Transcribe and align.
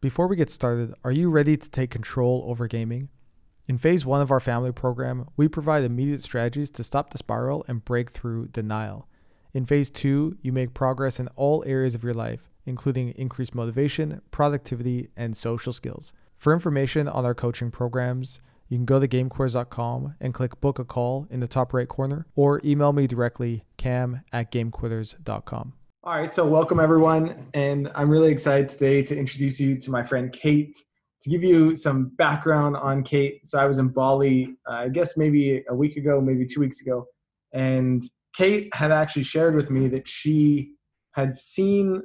Before 0.00 0.26
we 0.26 0.36
get 0.36 0.48
started, 0.48 0.94
are 1.04 1.12
you 1.12 1.28
ready 1.28 1.58
to 1.58 1.70
take 1.70 1.90
control 1.90 2.46
over 2.46 2.66
gaming? 2.66 3.10
In 3.68 3.76
phase 3.76 4.06
one 4.06 4.22
of 4.22 4.30
our 4.30 4.40
family 4.40 4.72
program, 4.72 5.28
we 5.36 5.46
provide 5.46 5.84
immediate 5.84 6.22
strategies 6.22 6.70
to 6.70 6.82
stop 6.82 7.10
the 7.10 7.18
spiral 7.18 7.66
and 7.68 7.84
break 7.84 8.08
through 8.08 8.48
denial. 8.48 9.06
In 9.52 9.66
phase 9.66 9.90
two, 9.90 10.38
you 10.40 10.52
make 10.52 10.72
progress 10.72 11.20
in 11.20 11.28
all 11.36 11.62
areas 11.66 11.94
of 11.94 12.02
your 12.02 12.14
life, 12.14 12.48
including 12.64 13.10
increased 13.10 13.54
motivation, 13.54 14.22
productivity, 14.30 15.08
and 15.18 15.36
social 15.36 15.74
skills. 15.74 16.14
For 16.38 16.54
information 16.54 17.06
on 17.06 17.26
our 17.26 17.34
coaching 17.34 17.70
programs, 17.70 18.40
you 18.68 18.78
can 18.78 18.86
go 18.86 19.00
to 19.00 19.06
gamequitters.com 19.06 20.14
and 20.18 20.32
click 20.32 20.62
book 20.62 20.78
a 20.78 20.84
call 20.86 21.26
in 21.28 21.40
the 21.40 21.46
top 21.46 21.74
right 21.74 21.88
corner 21.88 22.26
or 22.34 22.62
email 22.64 22.94
me 22.94 23.06
directly, 23.06 23.64
cam 23.76 24.22
at 24.32 24.50
gamequitters.com. 24.50 25.74
All 26.02 26.14
right, 26.14 26.32
so 26.32 26.46
welcome 26.46 26.80
everyone. 26.80 27.46
And 27.52 27.90
I'm 27.94 28.08
really 28.08 28.32
excited 28.32 28.70
today 28.70 29.02
to 29.02 29.14
introduce 29.14 29.60
you 29.60 29.76
to 29.76 29.90
my 29.90 30.02
friend 30.02 30.32
Kate. 30.32 30.74
To 31.20 31.28
give 31.28 31.42
you 31.42 31.76
some 31.76 32.12
background 32.16 32.78
on 32.78 33.02
Kate, 33.02 33.46
so 33.46 33.58
I 33.58 33.66
was 33.66 33.78
in 33.78 33.88
Bali, 33.88 34.56
uh, 34.66 34.76
I 34.76 34.88
guess 34.88 35.18
maybe 35.18 35.62
a 35.68 35.74
week 35.74 35.98
ago, 35.98 36.18
maybe 36.18 36.46
two 36.46 36.60
weeks 36.60 36.80
ago, 36.80 37.04
and 37.52 38.02
Kate 38.34 38.74
had 38.74 38.92
actually 38.92 39.24
shared 39.24 39.54
with 39.54 39.68
me 39.68 39.88
that 39.88 40.08
she 40.08 40.70
had 41.12 41.34
seen 41.34 42.02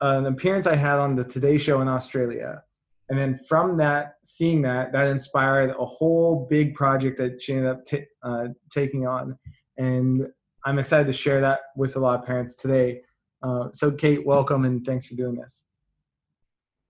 an 0.00 0.26
appearance 0.26 0.66
I 0.66 0.74
had 0.74 0.98
on 0.98 1.14
the 1.14 1.22
Today 1.22 1.58
Show 1.58 1.80
in 1.82 1.86
Australia. 1.86 2.60
And 3.08 3.16
then 3.16 3.38
from 3.48 3.76
that, 3.76 4.14
seeing 4.24 4.62
that, 4.62 4.90
that 4.90 5.06
inspired 5.06 5.70
a 5.78 5.84
whole 5.84 6.48
big 6.50 6.74
project 6.74 7.18
that 7.18 7.40
she 7.40 7.52
ended 7.52 7.70
up 7.70 7.84
t- 7.84 8.06
uh, 8.24 8.48
taking 8.72 9.06
on. 9.06 9.38
And 9.78 10.26
I'm 10.66 10.80
excited 10.80 11.06
to 11.06 11.12
share 11.12 11.40
that 11.42 11.60
with 11.76 11.94
a 11.94 12.00
lot 12.00 12.18
of 12.18 12.26
parents 12.26 12.56
today. 12.56 13.02
Uh, 13.40 13.68
so, 13.72 13.92
Kate, 13.92 14.26
welcome 14.26 14.64
and 14.64 14.84
thanks 14.84 15.06
for 15.06 15.14
doing 15.14 15.36
this. 15.36 15.62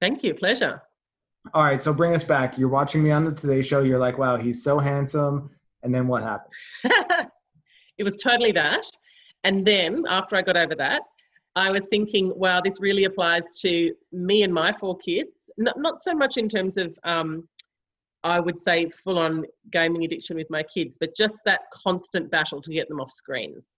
Thank 0.01 0.25
you. 0.25 0.33
Pleasure. 0.33 0.83
All 1.53 1.63
right. 1.63 1.83
So, 1.83 1.93
bring 1.93 2.15
us 2.15 2.25
back. 2.25 2.57
You're 2.57 2.71
watching 2.71 3.03
me 3.03 3.11
on 3.11 3.25
the 3.25 3.33
Today 3.33 3.61
Show. 3.61 3.83
You're 3.83 3.99
like, 3.99 4.17
wow, 4.17 4.39
he's 4.39 4.65
so 4.65 4.79
handsome. 4.79 5.51
And 5.83 5.95
then 5.95 6.09
what 6.09 6.23
happened? 6.23 6.55
it 7.99 8.03
was 8.03 8.17
totally 8.17 8.51
that. 8.53 8.85
And 9.45 9.65
then 9.67 10.05
after 10.09 10.37
I 10.37 10.43
got 10.43 10.57
over 10.57 10.75
that, 10.77 11.03
I 11.55 11.71
was 11.71 11.87
thinking, 11.89 12.33
wow, 12.35 12.63
this 12.63 12.81
really 12.81 13.05
applies 13.05 13.45
to 13.61 13.95
me 14.11 14.43
and 14.43 14.53
my 14.53 14.75
four 14.81 14.97
kids. 14.99 15.51
Not, 15.59 15.79
not 15.79 16.03
so 16.03 16.15
much 16.15 16.39
in 16.39 16.49
terms 16.49 16.79
of, 16.79 16.99
um, 17.05 17.47
I 18.27 18.41
would 18.41 18.59
say, 18.59 18.91
full 19.05 19.19
on 19.19 19.45
gaming 19.71 20.05
addiction 20.05 20.37
with 20.37 20.51
my 20.51 20.63
kids, 20.63 20.97
but 20.99 21.17
just 21.17 21.39
that 21.45 21.61
constant 21.73 22.31
battle 22.31 22.61
to 22.61 22.73
get 22.73 22.89
them 22.89 23.01
off 23.01 23.13
screens. 23.13 23.69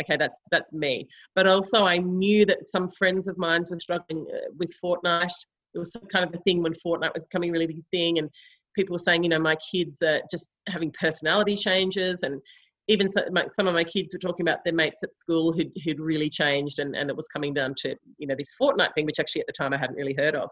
Okay, 0.00 0.16
that's 0.16 0.38
that's 0.50 0.72
me. 0.72 1.08
But 1.34 1.46
also, 1.46 1.84
I 1.84 1.98
knew 1.98 2.46
that 2.46 2.68
some 2.68 2.92
friends 2.92 3.26
of 3.26 3.36
mine 3.36 3.64
were 3.68 3.78
struggling 3.78 4.26
uh, 4.32 4.52
with 4.58 4.70
Fortnite. 4.82 5.30
It 5.74 5.78
was 5.78 5.90
kind 6.12 6.24
of 6.24 6.32
a 6.34 6.42
thing 6.44 6.62
when 6.62 6.74
Fortnite 6.86 7.14
was 7.14 7.24
becoming 7.24 7.50
a 7.50 7.52
really 7.52 7.66
big 7.66 7.82
thing, 7.90 8.18
and 8.18 8.30
people 8.74 8.94
were 8.94 9.00
saying, 9.00 9.24
you 9.24 9.28
know, 9.28 9.40
my 9.40 9.56
kids 9.72 10.00
are 10.02 10.20
just 10.30 10.52
having 10.68 10.92
personality 10.92 11.56
changes 11.56 12.22
and 12.22 12.40
even 12.88 13.10
some 13.10 13.66
of 13.66 13.74
my 13.74 13.82
kids 13.82 14.14
were 14.14 14.20
talking 14.20 14.46
about 14.46 14.62
their 14.62 14.72
mates 14.72 15.02
at 15.02 15.16
school 15.16 15.52
who'd, 15.52 15.72
who'd 15.84 15.98
really 15.98 16.30
changed 16.30 16.78
and, 16.78 16.94
and 16.94 17.10
it 17.10 17.16
was 17.16 17.26
coming 17.26 17.52
down 17.52 17.74
to 17.78 17.96
you 18.18 18.28
know 18.28 18.36
this 18.38 18.54
Fortnite 18.60 18.94
thing 18.94 19.06
which 19.06 19.18
actually 19.18 19.40
at 19.40 19.48
the 19.48 19.52
time 19.52 19.72
i 19.72 19.76
hadn't 19.76 19.96
really 19.96 20.14
heard 20.14 20.36
of 20.36 20.50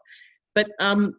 but 0.55 0.69
um 0.81 1.15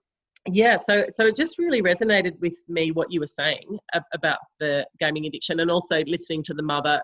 yeah 0.47 0.77
so 0.77 1.05
so 1.11 1.25
it 1.25 1.35
just 1.35 1.57
really 1.57 1.81
resonated 1.81 2.39
with 2.39 2.53
me 2.67 2.91
what 2.91 3.11
you 3.11 3.19
were 3.19 3.27
saying 3.27 3.77
about 4.13 4.39
the 4.59 4.85
gaming 4.99 5.25
addiction 5.25 5.59
and 5.59 5.71
also 5.71 6.03
listening 6.05 6.43
to 6.43 6.53
the 6.53 6.63
mother 6.63 7.01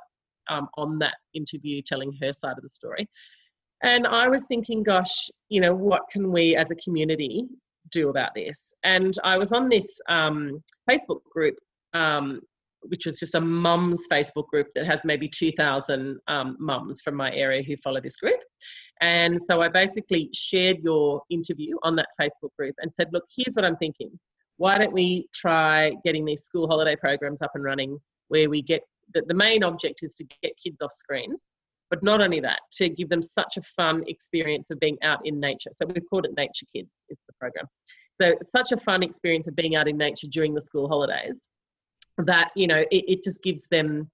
um, 0.50 0.68
on 0.78 1.00
that 1.00 1.16
interview 1.34 1.82
telling 1.86 2.12
her 2.22 2.34
side 2.34 2.58
of 2.58 2.64
the 2.64 2.70
story. 2.70 3.08
And 3.84 4.06
i 4.06 4.28
was 4.28 4.46
thinking 4.46 4.84
gosh 4.84 5.30
you 5.50 5.60
know 5.62 5.74
what 5.74 6.04
can 6.12 6.32
we 6.32 6.56
as 6.56 6.72
a 6.72 6.76
community 6.76 7.48
do 7.92 8.10
about 8.10 8.36
this? 8.36 8.74
And 8.84 9.18
i 9.24 9.38
was 9.38 9.52
on 9.52 9.70
this 9.70 10.00
um, 10.08 10.64
facebook 10.90 11.24
group 11.34 11.56
um, 11.94 12.42
which 12.84 13.06
was 13.06 13.18
just 13.20 13.36
a 13.36 13.42
mums 13.42 14.08
Facebook 14.12 14.48
group 14.48 14.68
that 14.76 14.86
has 14.86 15.02
maybe 15.04 15.30
2,000 15.30 16.20
um, 16.28 16.58
mums 16.60 17.02
from 17.02 17.16
my 17.16 17.32
area 17.34 17.64
who 17.64 17.76
follow 17.84 18.02
this 18.02 18.16
group. 18.16 18.40
And 19.02 19.42
so 19.42 19.62
I 19.62 19.68
basically 19.68 20.30
shared 20.34 20.78
your 20.84 21.22
interview 21.30 21.76
on 21.84 21.96
that 21.96 22.10
Facebook 22.20 22.54
group 22.58 22.76
and 22.80 22.92
said, 22.94 23.08
look, 23.12 23.24
here's 23.36 23.56
what 23.56 23.66
I'm 23.66 23.78
thinking. 23.78 24.12
Why 24.58 24.78
don't 24.78 24.94
we 24.94 25.28
try 25.34 25.94
getting 26.06 26.24
these 26.24 26.44
school 26.44 26.68
holiday 26.68 26.96
programs 26.96 27.42
up 27.42 27.52
and 27.56 27.64
running 27.64 27.98
where 28.28 28.50
we 28.50 28.62
get 28.62 28.82
the, 29.14 29.24
the 29.28 29.34
main 29.34 29.64
object 29.64 30.00
is 30.04 30.14
to 30.18 30.26
get 30.44 30.54
kids 30.64 30.78
off 30.82 30.94
screens, 30.94 31.50
but 31.90 32.04
not 32.04 32.22
only 32.22 32.40
that, 32.40 32.60
to 32.78 32.90
give 32.90 33.10
them 33.10 33.24
such 33.24 33.58
a 33.58 33.62
fun 33.76 34.04
experience 34.08 34.70
of 34.70 34.80
being 34.80 34.98
out 35.04 35.20
in 35.26 35.40
nature. 35.40 35.72
So 35.74 35.88
we've 35.88 36.08
called 36.10 36.26
it 36.26 36.32
Nature 36.38 36.66
Kids, 36.74 36.90
is 37.10 37.18
the 37.28 37.34
program. 37.40 37.66
So 38.22 38.36
such 38.46 38.72
a 38.72 38.78
fun 38.78 39.02
experience 39.04 39.48
of 39.48 39.56
being 39.56 39.76
out 39.76 39.88
in 39.88 39.98
nature 39.98 40.28
during 40.32 40.54
the 40.54 40.62
school 40.62 40.88
holidays 40.88 41.36
that 42.18 42.52
you 42.56 42.68
know 42.68 42.84
it, 42.92 43.06
it 43.08 43.24
just 43.24 43.42
gives 43.44 43.64
them 43.72 44.10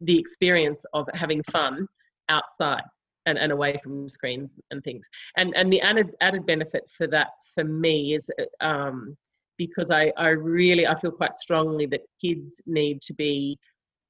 the 0.00 0.18
experience 0.18 0.82
of 0.94 1.06
having 1.14 1.42
fun 1.44 1.86
outside 2.28 2.82
and, 3.26 3.38
and 3.38 3.52
away 3.52 3.78
from 3.82 4.08
screens 4.08 4.50
and 4.70 4.82
things. 4.82 5.04
And 5.36 5.54
and 5.56 5.72
the 5.72 5.80
added 5.80 6.10
added 6.20 6.46
benefit 6.46 6.84
for 6.96 7.06
that 7.08 7.28
for 7.54 7.64
me 7.64 8.14
is 8.14 8.30
um, 8.60 9.16
because 9.58 9.90
I, 9.90 10.12
I 10.16 10.28
really 10.28 10.86
I 10.86 10.98
feel 10.98 11.10
quite 11.10 11.34
strongly 11.34 11.86
that 11.86 12.00
kids 12.20 12.52
need 12.66 13.02
to 13.02 13.14
be 13.14 13.58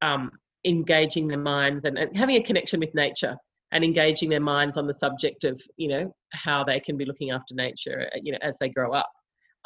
um, 0.02 0.30
engaging 0.64 1.28
their 1.28 1.38
minds 1.38 1.84
and, 1.84 1.98
and 1.98 2.16
having 2.16 2.36
a 2.36 2.42
connection 2.42 2.80
with 2.80 2.94
nature 2.94 3.36
and 3.72 3.84
engaging 3.84 4.28
their 4.30 4.40
minds 4.40 4.76
on 4.76 4.86
the 4.86 4.94
subject 4.94 5.44
of 5.44 5.60
you 5.76 5.88
know 5.88 6.14
how 6.32 6.62
they 6.64 6.80
can 6.80 6.96
be 6.96 7.04
looking 7.04 7.30
after 7.30 7.54
nature 7.54 8.08
you 8.22 8.32
know 8.32 8.38
as 8.42 8.56
they 8.60 8.68
grow 8.68 8.92
up. 8.92 9.10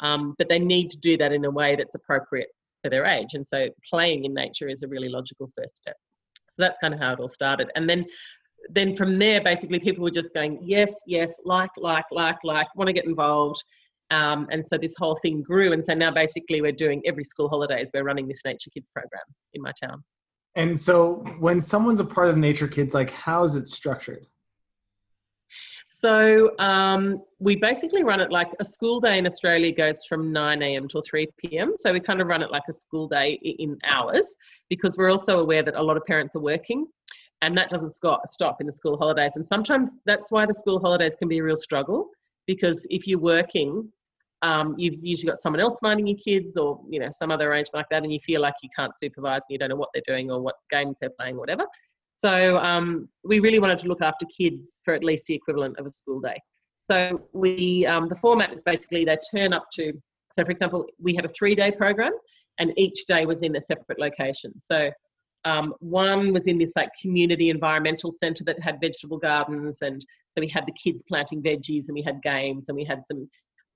Um, 0.01 0.35
but 0.37 0.49
they 0.49 0.59
need 0.59 0.91
to 0.91 0.97
do 0.97 1.15
that 1.17 1.31
in 1.31 1.45
a 1.45 1.49
way 1.49 1.77
that's 1.77 1.95
appropriate 1.95 2.49
for 2.85 2.89
their 2.89 3.05
age. 3.07 3.29
And 3.33 3.47
so 3.47 3.67
playing 3.89 4.25
in 4.25 4.33
nature 4.35 4.67
is 4.67 4.83
a 4.83 4.87
really 4.87 5.09
logical 5.09 5.49
first 5.57 5.75
step. 5.81 5.95
So 6.49 6.59
that's 6.59 6.77
kind 6.79 6.93
of 6.93 6.99
how 6.99 7.13
it 7.13 7.19
all 7.19 7.29
started. 7.29 7.71
And 7.75 7.89
then 7.89 8.05
then 8.69 8.95
from 8.95 9.19
there, 9.19 9.43
basically 9.43 9.79
people 9.79 10.03
were 10.03 10.11
just 10.11 10.33
going, 10.33 10.59
yes, 10.61 10.91
yes, 11.05 11.31
like, 11.45 11.69
like, 11.77 12.05
like, 12.11 12.37
like, 12.43 12.67
want 12.75 12.87
to 12.87 12.93
get 12.93 13.05
involved. 13.05 13.63
Um, 14.09 14.47
and 14.51 14.65
so 14.65 14.77
this 14.77 14.93
whole 14.97 15.19
thing 15.21 15.43
grew. 15.43 15.73
And 15.73 15.83
so 15.85 15.93
now 15.93 16.11
basically 16.11 16.61
we're 16.61 16.71
doing 16.71 17.01
every 17.05 17.23
school 17.23 17.47
holidays, 17.47 17.91
we're 17.93 18.03
running 18.03 18.27
this 18.27 18.39
Nature 18.43 18.71
Kids 18.73 18.89
program 18.93 19.23
in 19.53 19.61
my 19.61 19.71
town. 19.83 20.03
And 20.55 20.79
so 20.79 21.23
when 21.39 21.61
someone's 21.61 21.99
a 21.99 22.05
part 22.05 22.29
of 22.29 22.37
Nature 22.37 22.67
Kids, 22.67 22.93
like 22.93 23.11
how 23.11 23.43
is 23.43 23.55
it 23.55 23.67
structured? 23.67 24.25
So 26.05 26.55
um, 26.59 27.23
we 27.39 27.55
basically 27.55 28.03
run 28.03 28.19
it 28.19 28.29
like 28.29 28.49
a 28.59 28.65
school 28.65 28.99
day 28.99 29.17
in 29.17 29.25
Australia 29.25 29.73
goes 29.73 30.05
from 30.07 30.31
9 30.31 30.61
a.m. 30.61 30.87
till 30.87 31.01
3 31.01 31.27
p.m. 31.39 31.73
So 31.79 31.91
we 31.91 31.99
kind 31.99 32.21
of 32.21 32.27
run 32.27 32.43
it 32.43 32.51
like 32.51 32.61
a 32.69 32.73
school 32.73 33.07
day 33.07 33.39
in 33.41 33.75
hours 33.83 34.27
because 34.69 34.97
we're 34.97 35.09
also 35.09 35.39
aware 35.39 35.63
that 35.63 35.73
a 35.73 35.81
lot 35.81 35.97
of 35.97 36.05
parents 36.05 36.35
are 36.35 36.41
working 36.41 36.85
and 37.41 37.57
that 37.57 37.71
doesn't 37.71 37.89
stop 37.95 38.61
in 38.61 38.67
the 38.67 38.71
school 38.71 38.99
holidays. 38.99 39.31
And 39.33 39.43
sometimes 39.43 39.97
that's 40.05 40.29
why 40.29 40.45
the 40.45 40.53
school 40.53 40.79
holidays 40.79 41.15
can 41.17 41.27
be 41.27 41.39
a 41.39 41.43
real 41.43 41.57
struggle 41.57 42.11
because 42.45 42.85
if 42.91 43.07
you're 43.07 43.17
working, 43.17 43.91
um, 44.43 44.75
you've 44.77 45.03
usually 45.03 45.31
got 45.31 45.39
someone 45.39 45.59
else 45.59 45.81
minding 45.81 46.05
your 46.05 46.19
kids 46.23 46.55
or 46.55 46.81
you 46.87 46.99
know 46.99 47.09
some 47.09 47.31
other 47.31 47.49
arrangement 47.51 47.77
like 47.77 47.89
that 47.89 48.03
and 48.03 48.13
you 48.13 48.19
feel 48.23 48.41
like 48.41 48.53
you 48.61 48.69
can't 48.75 48.93
supervise 48.95 49.41
and 49.49 49.53
you 49.53 49.57
don't 49.57 49.69
know 49.69 49.75
what 49.75 49.89
they're 49.91 50.03
doing 50.05 50.29
or 50.29 50.39
what 50.39 50.53
games 50.69 50.97
they're 51.01 51.09
playing 51.17 51.37
or 51.37 51.39
whatever 51.39 51.65
so 52.17 52.57
um, 52.57 53.09
we 53.23 53.39
really 53.39 53.59
wanted 53.59 53.79
to 53.79 53.87
look 53.87 54.01
after 54.01 54.25
kids 54.25 54.81
for 54.83 54.93
at 54.93 55.03
least 55.03 55.25
the 55.27 55.33
equivalent 55.33 55.77
of 55.77 55.85
a 55.85 55.91
school 55.91 56.19
day. 56.19 56.39
So 56.81 57.27
we, 57.33 57.85
um, 57.85 58.07
the 58.07 58.15
format 58.15 58.53
is 58.53 58.61
basically 58.63 59.05
they 59.05 59.17
turn 59.35 59.53
up 59.53 59.65
to, 59.75 59.91
so 60.31 60.43
for 60.43 60.51
example, 60.51 60.85
we 60.99 61.15
had 61.15 61.25
a 61.25 61.31
three 61.37 61.55
day 61.55 61.71
program 61.71 62.13
and 62.59 62.71
each 62.77 63.05
day 63.07 63.25
was 63.25 63.43
in 63.43 63.55
a 63.55 63.61
separate 63.61 63.99
location. 63.99 64.53
So 64.61 64.91
um, 65.45 65.73
one 65.79 66.33
was 66.33 66.47
in 66.47 66.57
this 66.57 66.73
like 66.75 66.89
community 67.01 67.49
environmental 67.49 68.11
center 68.11 68.43
that 68.45 68.59
had 68.59 68.79
vegetable 68.81 69.17
gardens 69.17 69.81
and 69.81 70.03
so 70.31 70.41
we 70.41 70.49
had 70.49 70.65
the 70.65 70.73
kids 70.73 71.03
planting 71.07 71.41
veggies 71.41 71.85
and 71.87 71.93
we 71.93 72.01
had 72.01 72.21
games 72.23 72.67
and 72.67 72.75
we 72.75 72.83
had 72.83 73.03
some 73.05 73.29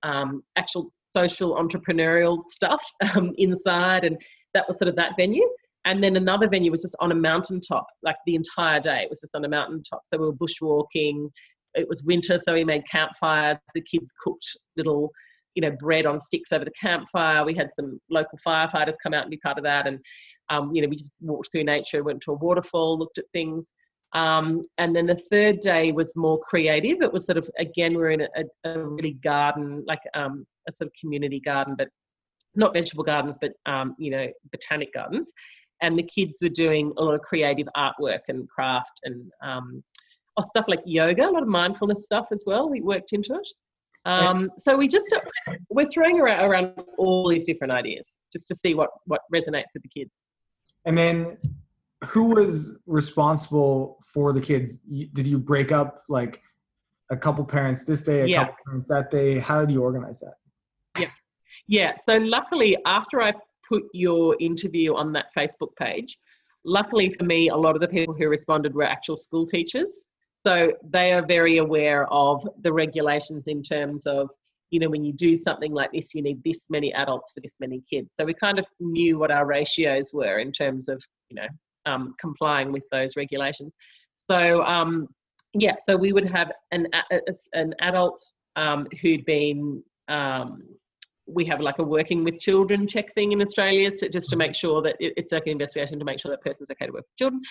um, 0.04 0.44
actual 0.56 0.92
social 1.16 1.56
entrepreneurial 1.56 2.44
stuff 2.50 2.82
um, 3.16 3.34
inside 3.38 4.04
and 4.04 4.20
that 4.54 4.68
was 4.68 4.78
sort 4.78 4.90
of 4.90 4.96
that 4.96 5.14
venue 5.18 5.48
and 5.86 6.04
then 6.04 6.18
another 6.18 6.50
venue 6.50 6.72
was 6.72 6.82
just 6.82 6.96
on 7.00 7.12
a 7.12 7.16
mountaintop, 7.16 7.88
like 8.04 8.18
the 8.26 8.36
entire 8.36 8.80
day. 8.82 9.04
It 9.04 9.10
was 9.10 9.22
just 9.22 9.36
on 9.36 9.46
a 9.46 9.50
mountaintop. 9.50 10.02
So 10.06 10.18
we 10.18 10.26
were 10.26 10.34
bushwalking. 10.34 11.30
It 11.74 11.88
was 11.88 12.04
winter, 12.04 12.38
so 12.38 12.54
we 12.54 12.66
made 12.66 12.84
campfires. 12.92 13.58
The 13.74 13.82
kids 13.82 14.12
cooked 14.24 14.46
little, 14.76 15.10
you 15.56 15.62
know, 15.62 15.72
bread 15.80 16.06
on 16.06 16.20
sticks 16.20 16.52
over 16.52 16.66
the 16.66 16.72
campfire. 16.80 17.46
We 17.46 17.54
had 17.54 17.70
some 17.76 18.00
local 18.10 18.40
firefighters 18.46 18.96
come 19.02 19.14
out 19.14 19.24
and 19.24 19.32
be 19.32 19.38
part 19.38 19.58
of 19.58 19.64
that. 19.64 19.88
And, 19.88 20.00
um, 20.50 20.76
you 20.76 20.82
know, 20.82 20.90
we 20.90 20.98
just 20.98 21.16
walked 21.22 21.52
through 21.52 21.64
nature, 21.64 22.04
went 22.04 22.22
to 22.24 22.32
a 22.32 22.36
waterfall, 22.36 23.00
looked 23.00 23.18
at 23.18 23.26
things. 23.32 23.68
Um, 24.14 24.66
and 24.80 24.96
then 24.96 25.06
the 25.06 25.22
third 25.32 25.62
day 25.62 25.92
was 25.92 26.12
more 26.16 26.40
creative. 26.40 27.02
It 27.02 27.14
was 27.14 27.26
sort 27.26 27.38
of, 27.38 27.48
again, 27.58 27.94
we're 27.94 28.10
in 28.10 28.22
a, 28.22 28.44
a 28.66 28.80
really 28.80 29.14
garden, 29.14 29.84
like 29.88 30.02
um, 30.16 30.46
a 30.68 30.72
sort 30.72 30.88
of 30.88 30.94
community 31.00 31.40
garden, 31.40 31.76
but 31.78 31.90
not 32.56 32.74
vegetable 32.74 33.04
gardens, 33.04 33.38
but, 33.40 33.52
um, 33.72 33.96
you 34.00 34.10
know, 34.10 34.28
botanic 34.52 34.92
gardens 34.94 35.32
and 35.82 35.98
the 35.98 36.04
kids 36.04 36.40
were 36.42 36.50
doing 36.50 36.94
a 36.98 37.04
lot 37.04 37.16
of 37.16 37.22
creative 37.22 37.68
artwork 37.76 38.22
and 38.28 38.48
craft 38.50 39.00
and 39.04 39.32
um, 39.42 39.84
oh, 40.38 40.44
stuff 40.50 40.66
like 40.68 40.82
yoga, 40.86 41.28
a 41.28 41.32
lot 41.32 41.44
of 41.44 41.48
mindfulness 41.48 42.06
stuff 42.06 42.28
as 42.32 42.44
well. 42.46 42.70
We 42.70 42.82
worked 42.82 43.14
into 43.14 43.34
it. 43.34 43.48
Um, 44.06 44.50
so 44.58 44.78
we 44.78 44.88
just 44.88 45.14
we're 45.70 45.90
throwing 45.92 46.20
around, 46.20 46.46
around 46.46 46.74
all 46.98 47.28
these 47.28 47.44
different 47.44 47.74
ideas 47.74 48.24
just 48.32 48.48
to 48.48 48.56
see 48.56 48.74
what 48.74 48.90
what 49.06 49.22
resonates 49.34 49.72
with 49.74 49.84
the 49.84 49.90
kids. 49.90 50.12
And 50.86 50.98
then, 50.98 51.38
who 52.06 52.24
was 52.24 52.78
responsible 52.88 54.00
for 54.14 54.32
the 54.32 54.40
kids? 54.40 54.78
Did 54.78 55.28
you 55.28 55.38
break 55.38 55.72
up 55.72 56.04
like 56.08 56.42
a 57.12 57.18
couple 57.18 57.44
parents 57.44 57.84
this 57.84 58.02
day, 58.02 58.22
a 58.22 58.26
Yeah. 58.26 58.46
couple 58.46 58.56
parents 58.66 58.88
that 58.88 59.12
day? 59.12 59.40
How 59.40 59.60
did 59.62 59.72
you 59.72 59.84
organize 59.84 60.22
that? 60.22 60.36
Yeah, 60.98 61.12
yeah. 61.68 61.98
So 62.06 62.18
luckily, 62.18 62.78
after 62.86 63.22
I 63.22 63.34
put 63.70 63.84
your 63.94 64.36
interview 64.40 64.96
on 64.96 65.14
that 65.14 65.28
Facebook 65.38 65.76
page, 65.78 66.18
luckily 66.66 67.14
for 67.14 67.24
me, 67.24 67.50
a 67.50 67.56
lot 67.56 67.76
of 67.76 67.82
the 67.82 67.88
people 67.88 68.14
who 68.14 68.28
responded 68.28 68.74
were 68.74 68.84
actual 68.84 69.18
school 69.18 69.46
teachers. 69.48 69.90
So 70.46 70.74
they 70.84 71.12
are 71.12 71.26
very 71.26 71.58
aware 71.58 72.12
of 72.12 72.48
the 72.62 72.74
regulations 72.74 73.44
in 73.48 73.62
terms 73.62 74.06
of, 74.06 74.30
you 74.72 74.80
know, 74.80 74.90
when 74.90 75.04
you 75.04 75.14
do 75.14 75.36
something 75.36 75.74
like 75.74 75.92
this, 75.92 76.14
you 76.14 76.22
need 76.22 76.42
this 76.44 76.62
many 76.70 76.94
adults 76.94 77.34
for 77.34 77.42
this 77.42 77.56
many 77.60 77.84
kids. 77.90 78.14
So 78.16 78.24
we 78.24 78.34
kind 78.34 78.60
of 78.60 78.66
knew 78.80 79.20
what 79.20 79.32
our 79.32 79.46
ratios 79.46 80.12
were 80.14 80.40
in 80.40 80.52
terms 80.52 80.88
of, 80.88 81.02
you 81.30 81.36
know, 81.36 81.48
um, 81.86 82.16
complying 82.20 82.72
with 82.72 82.84
those 82.92 83.16
regulations. 83.16 83.74
So 84.30 84.64
um, 84.64 85.08
yeah, 85.54 85.76
so 85.86 85.98
we 85.98 86.14
would 86.14 86.30
have 86.30 86.52
an 86.72 86.88
an 87.54 87.74
adult 87.82 88.24
um, 88.56 88.88
who'd 89.02 89.26
been 89.26 89.84
um, 90.08 90.64
we 91.34 91.46
have 91.46 91.60
like 91.60 91.80
a 91.80 91.84
working 91.84 92.24
with 92.24 92.40
children 92.40 92.88
check 92.88 93.14
thing 93.14 93.32
in 93.32 93.42
Australia 93.42 93.92
to, 93.98 94.10
just 94.10 94.30
to 94.30 94.36
make 94.36 94.56
sure 94.56 94.82
that 94.82 94.96
it, 95.00 95.14
it's 95.18 95.32
like 95.32 95.46
an 95.46 95.54
investigation 95.54 96.00
to 96.00 96.06
make 96.06 96.20
sure 96.20 96.32
that 96.32 96.42
person's 96.42 96.70
okay 96.72 96.88
to 96.88 96.92
work 96.92 97.06
with 97.06 97.18
children. 97.18 97.42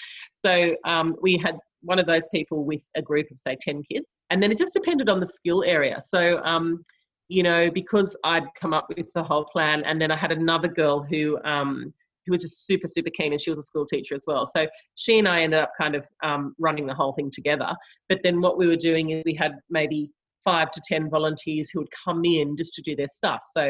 So 0.44 0.76
um, 0.84 1.16
we 1.22 1.38
had 1.38 1.56
one 1.82 1.98
of 1.98 2.06
those 2.06 2.26
people 2.32 2.64
with 2.64 2.80
a 2.96 3.02
group 3.02 3.30
of 3.30 3.38
say 3.38 3.56
10 3.60 3.82
kids 3.90 4.22
and 4.30 4.42
then 4.42 4.50
it 4.50 4.58
just 4.58 4.74
depended 4.74 5.08
on 5.08 5.20
the 5.20 5.26
skill 5.26 5.62
area. 5.64 6.00
So, 6.06 6.42
um, 6.44 6.84
you 7.28 7.42
know, 7.42 7.70
because 7.70 8.16
I'd 8.24 8.46
come 8.60 8.72
up 8.72 8.86
with 8.96 9.06
the 9.14 9.22
whole 9.22 9.44
plan 9.44 9.84
and 9.84 10.00
then 10.00 10.10
I 10.10 10.16
had 10.16 10.32
another 10.32 10.68
girl 10.68 11.02
who, 11.02 11.38
um, 11.44 11.92
who 12.26 12.32
was 12.32 12.42
just 12.42 12.66
super, 12.66 12.88
super 12.88 13.10
keen 13.10 13.32
and 13.32 13.40
she 13.40 13.50
was 13.50 13.58
a 13.58 13.62
school 13.62 13.86
teacher 13.86 14.14
as 14.14 14.24
well. 14.26 14.50
So 14.54 14.66
she 14.96 15.18
and 15.18 15.28
I 15.28 15.42
ended 15.42 15.60
up 15.60 15.72
kind 15.80 15.94
of 15.94 16.04
um, 16.22 16.54
running 16.58 16.86
the 16.86 16.94
whole 16.94 17.12
thing 17.12 17.30
together. 17.32 17.74
But 18.08 18.20
then 18.22 18.40
what 18.40 18.58
we 18.58 18.66
were 18.66 18.76
doing 18.76 19.10
is 19.10 19.22
we 19.24 19.34
had 19.34 19.52
maybe 19.70 20.10
five 20.48 20.72
to 20.72 20.80
ten 20.90 21.10
volunteers 21.10 21.68
who 21.70 21.80
would 21.80 21.92
come 22.04 22.24
in 22.24 22.56
just 22.56 22.72
to 22.74 22.82
do 22.82 22.96
their 22.96 23.12
stuff. 23.14 23.40
So, 23.54 23.64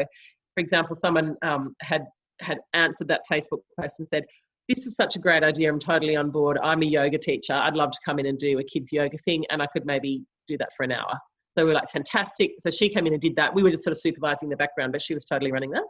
for 0.53 0.61
example, 0.65 0.95
someone 0.95 1.35
um, 1.41 1.75
had 1.81 2.03
had 2.39 2.59
answered 2.73 3.09
that 3.09 3.21
Facebook 3.31 3.63
post 3.77 3.95
and 3.99 4.07
said, 4.13 4.23
"This 4.69 4.85
is 4.87 4.95
such 4.95 5.17
a 5.17 5.19
great 5.19 5.43
idea. 5.43 5.69
I'm 5.69 5.79
totally 5.79 6.15
on 6.15 6.31
board. 6.31 6.57
I'm 6.69 6.81
a 6.81 6.85
yoga 6.85 7.17
teacher. 7.17 7.53
I'd 7.53 7.79
love 7.83 7.91
to 7.91 7.97
come 8.05 8.17
in 8.19 8.27
and 8.27 8.39
do 8.39 8.59
a 8.59 8.63
kids 8.63 8.89
yoga 8.93 9.17
thing, 9.25 9.43
and 9.49 9.61
I 9.61 9.67
could 9.73 9.85
maybe 9.85 10.23
do 10.47 10.57
that 10.57 10.69
for 10.77 10.83
an 10.83 10.93
hour." 10.93 11.15
So 11.57 11.65
we 11.65 11.71
are 11.71 11.79
like, 11.81 11.91
"Fantastic!" 11.91 12.51
So 12.63 12.69
she 12.71 12.87
came 12.87 13.05
in 13.07 13.13
and 13.13 13.21
did 13.21 13.35
that. 13.35 13.53
We 13.53 13.63
were 13.63 13.71
just 13.71 13.83
sort 13.83 13.95
of 13.97 14.01
supervising 14.01 14.47
the 14.49 14.55
background, 14.63 14.93
but 14.93 15.01
she 15.01 15.13
was 15.13 15.25
totally 15.25 15.51
running 15.51 15.71
that. 15.71 15.87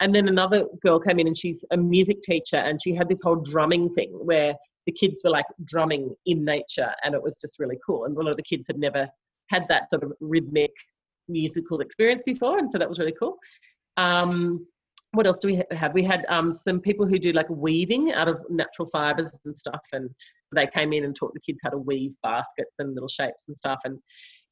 And 0.00 0.14
then 0.14 0.28
another 0.28 0.64
girl 0.84 0.98
came 0.98 1.18
in 1.18 1.26
and 1.26 1.38
she's 1.42 1.64
a 1.70 1.76
music 1.76 2.22
teacher, 2.22 2.56
and 2.56 2.80
she 2.82 2.94
had 2.94 3.08
this 3.08 3.22
whole 3.22 3.36
drumming 3.36 3.92
thing 3.96 4.12
where 4.30 4.54
the 4.86 4.92
kids 4.92 5.20
were 5.22 5.30
like 5.38 5.46
drumming 5.64 6.14
in 6.24 6.38
nature, 6.56 6.90
and 7.04 7.14
it 7.14 7.22
was 7.22 7.36
just 7.44 7.58
really 7.58 7.78
cool. 7.86 8.04
And 8.06 8.16
a 8.16 8.20
lot 8.20 8.30
of 8.30 8.38
the 8.38 8.50
kids 8.52 8.64
had 8.66 8.78
never 8.78 9.06
had 9.52 9.66
that 9.68 9.88
sort 9.90 10.02
of 10.02 10.12
rhythmic 10.20 10.72
musical 11.28 11.80
experience 11.80 12.22
before, 12.24 12.58
and 12.58 12.70
so 12.70 12.78
that 12.78 12.88
was 12.88 12.98
really 12.98 13.14
cool. 13.18 13.36
Um, 13.96 14.66
what 15.12 15.26
else 15.26 15.38
do 15.40 15.48
we 15.48 15.62
have? 15.70 15.92
We 15.92 16.04
had 16.04 16.24
um, 16.28 16.50
some 16.52 16.80
people 16.80 17.06
who 17.06 17.18
do 17.18 17.32
like 17.32 17.50
weaving 17.50 18.12
out 18.12 18.28
of 18.28 18.38
natural 18.48 18.88
fibers 18.90 19.30
and 19.44 19.56
stuff, 19.56 19.82
and 19.92 20.08
they 20.54 20.66
came 20.66 20.92
in 20.92 21.04
and 21.04 21.14
taught 21.14 21.34
the 21.34 21.40
kids 21.40 21.58
how 21.62 21.70
to 21.70 21.78
weave 21.78 22.12
baskets 22.22 22.74
and 22.78 22.94
little 22.94 23.08
shapes 23.08 23.44
and 23.48 23.56
stuff. 23.58 23.80
And 23.84 23.98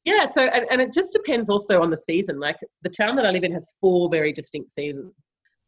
yeah, 0.05 0.27
so 0.33 0.41
and, 0.41 0.65
and 0.69 0.81
it 0.81 0.93
just 0.93 1.13
depends 1.13 1.49
also 1.49 1.81
on 1.81 1.89
the 1.89 1.97
season. 1.97 2.39
Like 2.39 2.57
the 2.83 2.89
town 2.89 3.15
that 3.15 3.25
I 3.25 3.31
live 3.31 3.43
in 3.43 3.53
has 3.53 3.75
four 3.81 4.09
very 4.09 4.33
distinct 4.33 4.69
seasons. 4.77 5.13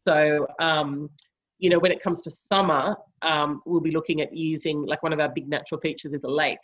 So 0.06 0.46
um, 0.60 1.10
you 1.58 1.70
know, 1.70 1.78
when 1.78 1.92
it 1.92 2.02
comes 2.02 2.20
to 2.22 2.30
summer, 2.52 2.96
um, 3.22 3.62
we'll 3.66 3.80
be 3.80 3.90
looking 3.90 4.20
at 4.20 4.36
using 4.36 4.82
like 4.82 5.02
one 5.02 5.12
of 5.12 5.20
our 5.20 5.28
big 5.28 5.48
natural 5.48 5.80
features 5.80 6.12
is 6.12 6.24
a 6.24 6.28
lake. 6.28 6.58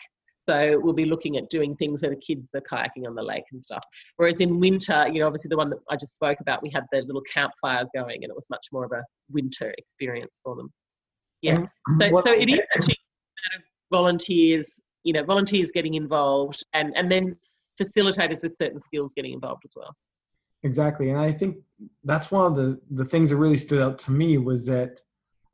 So 0.50 0.81
we'll 0.82 0.94
be 0.94 1.05
looking 1.05 1.37
at 1.37 1.49
doing 1.49 1.76
things 1.76 2.02
where 2.02 2.11
the 2.11 2.17
kids 2.17 2.49
are 2.56 2.61
kayaking 2.61 3.06
on 3.06 3.14
the 3.14 3.23
lake 3.23 3.44
and 3.52 3.62
stuff. 3.62 3.85
Whereas 4.17 4.41
in 4.41 4.58
winter, 4.58 5.06
you 5.06 5.20
know, 5.20 5.29
obviously 5.29 5.49
the 5.49 5.56
one 5.56 5.70
that 5.70 5.79
I 5.88 5.94
just 5.94 6.17
spoke 6.17 6.41
about, 6.41 6.61
we 6.61 6.70
had 6.70 6.85
the 6.91 7.02
little 7.02 7.23
campfires 7.32 7.87
going, 7.94 8.25
and 8.25 8.31
it 8.31 8.35
was 8.35 8.47
much 8.50 8.67
more 8.73 8.85
of 8.85 8.91
a 8.91 9.05
winter 9.31 9.73
experience 9.79 10.32
for 10.43 10.56
them. 10.56 10.73
Yeah. 11.41 11.67
So, 12.00 12.11
what- 12.11 12.25
so 12.25 12.32
it 12.32 12.50
is 12.50 12.58
actually 12.75 12.94
a 12.94 13.52
matter 13.52 13.58
of 13.58 13.62
volunteers, 13.93 14.81
you 15.05 15.12
know, 15.12 15.23
volunteers 15.23 15.70
getting 15.73 15.94
involved, 15.94 16.64
and 16.75 16.97
and 16.97 17.11
then 17.12 17.37
facilitators 17.81 18.43
with 18.43 18.56
certain 18.61 18.81
skills 18.82 19.12
getting 19.14 19.32
involved 19.32 19.62
as 19.64 19.73
well. 19.76 19.94
Exactly. 20.64 21.11
And 21.11 21.20
I 21.20 21.31
think 21.31 21.58
that's 22.02 22.32
one 22.32 22.44
of 22.44 22.56
the, 22.56 22.81
the 22.91 23.05
things 23.05 23.31
that 23.31 23.37
really 23.37 23.56
stood 23.56 23.81
out 23.81 23.99
to 24.00 24.11
me 24.11 24.37
was 24.37 24.67
that 24.67 25.00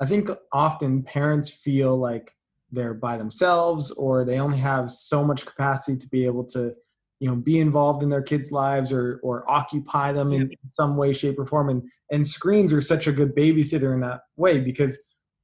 I 0.01 0.07
think 0.07 0.31
often 0.53 1.03
parents 1.03 1.51
feel 1.51 1.97
like 1.97 2.35
they're 2.76 2.94
by 2.94 3.17
themselves 3.17 3.90
or 3.93 4.25
they 4.25 4.38
only 4.38 4.58
have 4.58 4.90
so 4.90 5.25
much 5.25 5.44
capacity 5.44 5.96
to 5.96 6.08
be 6.08 6.25
able 6.25 6.44
to, 6.44 6.73
you 7.19 7.28
know, 7.28 7.34
be 7.34 7.58
involved 7.58 8.02
in 8.02 8.08
their 8.08 8.23
kids' 8.23 8.52
lives 8.52 8.93
or 8.93 9.19
or 9.25 9.50
occupy 9.50 10.12
them 10.12 10.32
in 10.32 10.50
some 10.67 10.96
way, 10.96 11.12
shape, 11.12 11.38
or 11.38 11.46
form. 11.46 11.70
And 11.70 11.82
and 12.12 12.26
screens 12.26 12.73
are 12.73 12.81
such 12.81 13.08
a 13.08 13.12
good 13.12 13.34
babysitter 13.34 13.94
in 13.94 14.00
that 14.00 14.20
way 14.37 14.61
because 14.61 14.99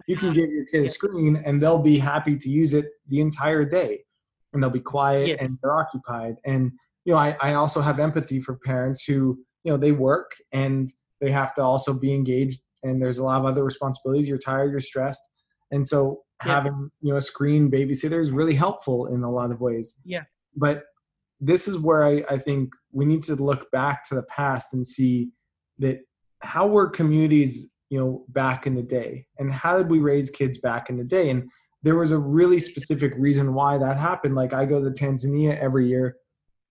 you 0.07 0.17
can 0.17 0.29
uh-huh. 0.29 0.35
give 0.35 0.51
your 0.51 0.67
kid 0.67 0.85
a 0.85 0.89
screen 0.89 1.43
and 1.45 1.61
they'll 1.61 1.79
be 1.79 1.99
happy 1.99 2.37
to 2.37 2.49
use 2.49 2.75
it 2.75 2.87
the 3.09 3.21
entire 3.21 3.65
day. 3.65 4.05
And 4.53 4.63
they'll 4.63 4.71
be 4.71 4.81
quiet 4.81 5.29
Yes. 5.29 5.39
and 5.41 5.59
they're 5.63 5.77
occupied. 5.77 6.37
And 6.45 6.73
you 7.05 7.15
know, 7.15 7.19
I, 7.19 7.37
I 7.41 7.55
also 7.55 7.81
have 7.81 7.99
empathy 7.99 8.39
for 8.39 8.59
parents 8.65 9.05
who 9.05 9.39
you 9.65 9.73
know 9.73 9.79
they 9.79 9.93
work 9.93 10.33
and 10.53 10.93
they 11.21 11.31
have 11.31 11.55
to 11.55 11.63
also 11.63 11.93
be 11.95 12.13
engaged 12.13 12.61
and 12.83 13.01
there's 13.01 13.19
a 13.19 13.25
lot 13.25 13.39
of 13.41 13.47
other 13.47 13.65
responsibilities 13.65 14.29
you're 14.29 14.39
tired 14.39 14.71
you're 14.71 14.81
stressed 14.81 15.23
and 15.71 15.87
so 15.87 16.23
Yeah. 16.45 16.55
having 16.55 16.91
you 17.01 17.13
know 17.13 17.17
a 17.17 17.21
screen 17.21 17.71
babysitter 17.71 18.21
is 18.21 18.31
really 18.31 18.55
helpful 18.55 19.07
in 19.07 19.23
a 19.23 19.31
lot 19.31 19.51
of 19.51 19.61
ways. 19.61 19.97
Yeah. 20.05 20.25
but 20.57 20.85
this 21.41 21.67
is 21.67 21.77
where 21.77 22.05
I, 22.05 22.23
I 22.31 22.39
think 22.39 22.73
we 22.93 23.05
need 23.05 23.25
to 23.25 23.35
look 23.35 23.69
back 23.73 24.09
to 24.09 24.15
the 24.15 24.23
past 24.25 24.75
and 24.75 24.87
see 24.87 25.33
that 25.79 25.99
how 26.41 26.69
were 26.69 26.89
communities 26.89 27.69
you 27.91 27.99
know 27.99 28.25
back 28.29 28.67
in 28.67 28.75
the 28.75 28.83
day? 28.83 29.27
And 29.39 29.53
how 29.53 29.77
did 29.77 29.91
we 29.91 29.99
raise 29.99 30.31
kids 30.31 30.59
back 30.59 30.89
in 30.89 30.97
the 30.97 31.05
day? 31.05 31.31
And 31.31 31.49
there 31.83 31.97
was 31.97 32.13
a 32.13 32.19
really 32.19 32.61
specific 32.61 33.13
reason 33.19 33.55
why 33.55 33.77
that 33.77 33.99
happened. 33.99 34.35
Like 34.35 34.55
i 34.55 34.65
go 34.65 34.83
to 34.83 34.91
tanzania 34.91 35.59
every 35.59 35.89
year 35.89 36.17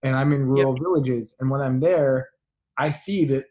and 0.03 0.15
i'm 0.15 0.33
in 0.33 0.45
rural 0.45 0.75
villages. 0.75 1.35
And 1.39 1.49
when 1.49 1.61
i'm 1.61 1.79
there 1.79 2.27
i 2.77 2.89
see 2.89 3.25
that 3.25 3.45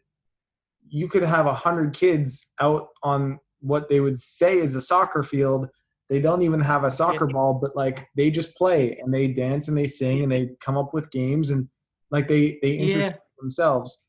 you 0.89 1.07
could 1.07 1.23
have 1.23 1.45
a 1.45 1.53
hundred 1.53 1.93
kids 1.93 2.47
out 2.59 2.89
on 3.03 3.39
what 3.61 3.87
they 3.87 4.01
would 4.01 4.19
say 4.19 4.57
is 4.57 4.75
a 4.75 4.81
soccer 4.81 5.23
field 5.23 5.67
they 6.11 6.19
don't 6.19 6.41
even 6.41 6.59
have 6.59 6.83
a 6.83 6.91
soccer 6.91 7.25
ball 7.25 7.53
but 7.53 7.75
like 7.75 8.05
they 8.17 8.29
just 8.29 8.53
play 8.55 8.97
and 9.01 9.11
they 9.13 9.27
dance 9.29 9.69
and 9.69 9.77
they 9.77 9.87
sing 9.87 10.21
and 10.23 10.31
they 10.31 10.49
come 10.59 10.77
up 10.77 10.93
with 10.93 11.09
games 11.09 11.49
and 11.49 11.67
like 12.11 12.27
they 12.27 12.59
they 12.61 12.77
entertain 12.79 13.07
Yeah. 13.15 13.39
themselves 13.39 14.03